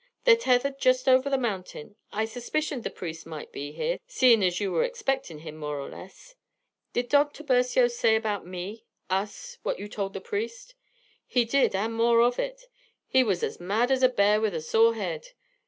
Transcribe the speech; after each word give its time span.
"They're 0.23 0.35
tethered 0.35 0.79
just 0.79 1.07
over 1.07 1.29
the 1.29 1.37
mountain. 1.37 1.95
I 2.11 2.25
suspicioned 2.25 2.83
the 2.83 2.89
priest 2.89 3.27
might 3.27 3.51
be 3.51 3.71
here, 3.73 3.99
seein' 4.07 4.41
as 4.41 4.59
you 4.59 4.71
were 4.71 4.83
expectin' 4.83 5.37
him, 5.41 5.57
more 5.57 5.79
or 5.79 5.87
less." 5.89 6.33
"Did 6.91 7.07
Don 7.07 7.29
Tiburcio 7.31 7.87
say 7.87 8.15
about 8.15 8.43
me 8.43 8.83
us 9.11 9.59
what 9.61 9.77
you 9.77 9.87
told 9.87 10.13
the 10.15 10.19
priest?" 10.19 10.73
"He 11.27 11.45
did, 11.45 11.75
and 11.75 11.93
more 11.93 12.21
of 12.21 12.39
it. 12.39 12.63
He 13.05 13.23
was 13.23 13.43
as 13.43 13.59
mad 13.59 13.91
as 13.91 14.01
a 14.01 14.09
bear 14.09 14.41
with 14.41 14.55
a 14.55 14.61
sore 14.61 14.95
head. 14.95 15.27